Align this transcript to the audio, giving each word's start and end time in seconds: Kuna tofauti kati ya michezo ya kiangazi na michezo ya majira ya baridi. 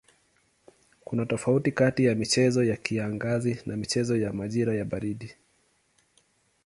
Kuna 1.03 1.25
tofauti 1.25 1.71
kati 1.71 2.05
ya 2.05 2.15
michezo 2.15 2.63
ya 2.63 2.77
kiangazi 2.77 3.61
na 3.65 3.77
michezo 3.77 4.17
ya 4.17 4.33
majira 4.33 4.75
ya 4.75 4.85
baridi. 4.85 5.35